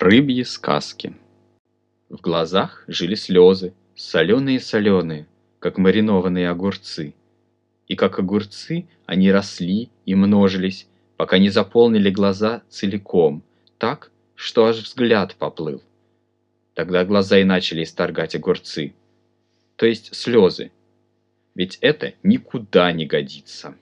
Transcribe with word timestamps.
Рыбьи 0.00 0.44
сказки. 0.44 1.14
В 2.08 2.22
глазах 2.22 2.84
жили 2.88 3.14
слезы, 3.14 3.74
соленые-соленые, 3.96 5.26
как 5.58 5.76
маринованные 5.76 6.48
огурцы. 6.48 7.12
И 7.86 7.96
как 7.96 8.18
огурцы 8.18 8.88
они 9.04 9.30
росли 9.30 9.90
и 10.06 10.14
множились, 10.14 10.88
пока 11.18 11.36
не 11.36 11.50
заполнили 11.50 12.08
глаза 12.08 12.62
целиком, 12.70 13.42
так, 13.76 14.10
что 14.36 14.64
аж 14.64 14.78
взгляд 14.78 15.36
поплыл. 15.36 15.82
Тогда 16.72 17.04
глаза 17.04 17.38
и 17.38 17.44
начали 17.44 17.82
исторгать 17.82 18.34
огурцы, 18.34 18.94
то 19.76 19.84
есть 19.84 20.14
слезы. 20.14 20.72
Ведь 21.54 21.76
это 21.82 22.14
никуда 22.22 22.90
не 22.92 23.04
годится. 23.04 23.76